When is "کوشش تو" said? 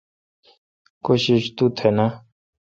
1.05-1.65